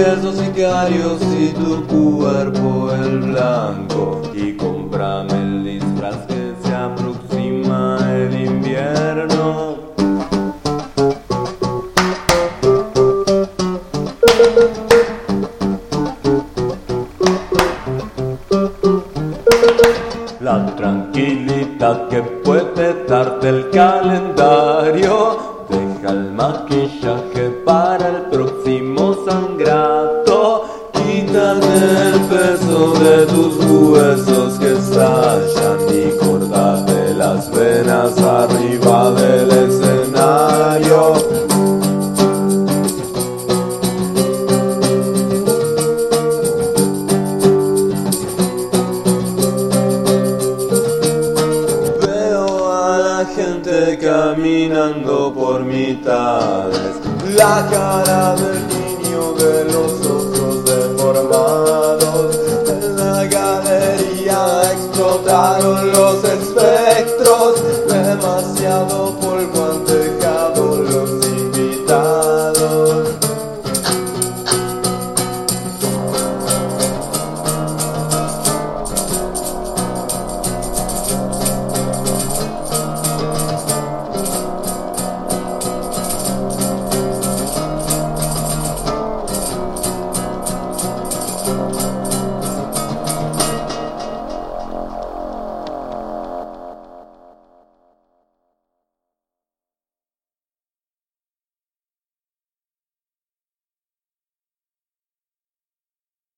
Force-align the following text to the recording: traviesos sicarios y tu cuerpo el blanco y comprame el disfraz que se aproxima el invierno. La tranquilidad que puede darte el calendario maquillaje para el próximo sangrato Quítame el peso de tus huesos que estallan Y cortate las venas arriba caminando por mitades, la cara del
traviesos 0.00 0.36
sicarios 0.36 1.20
y 1.38 1.48
tu 1.48 1.86
cuerpo 1.86 2.90
el 2.92 3.18
blanco 3.20 4.22
y 4.34 4.56
comprame 4.56 5.34
el 5.34 5.64
disfraz 5.64 6.16
que 6.26 6.54
se 6.62 6.74
aproxima 6.74 7.98
el 8.10 8.46
invierno. 8.46 9.76
La 20.40 20.74
tranquilidad 20.76 22.08
que 22.08 22.22
puede 22.22 23.04
darte 23.06 23.48
el 23.50 23.70
calendario 23.70 25.49
maquillaje 26.40 27.44
para 27.66 28.08
el 28.08 28.20
próximo 28.32 29.14
sangrato 29.26 30.64
Quítame 30.92 31.74
el 32.08 32.18
peso 32.32 32.78
de 33.04 33.16
tus 33.26 33.54
huesos 33.70 34.58
que 34.58 34.72
estallan 34.72 35.78
Y 35.98 36.02
cortate 36.22 37.14
las 37.14 37.50
venas 37.50 38.18
arriba 38.18 38.89
caminando 53.98 55.32
por 55.34 55.64
mitades, 55.64 57.00
la 57.34 57.66
cara 57.70 58.34
del 58.36 58.89